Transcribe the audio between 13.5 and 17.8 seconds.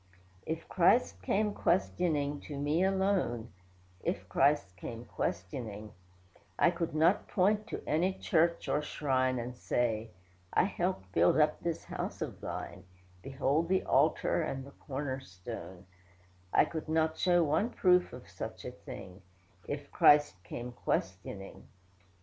the altar, and the corner stone'; I could not show one